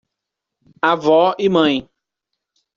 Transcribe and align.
Avó 0.81 1.35
e 1.37 1.47
mãe 1.47 1.87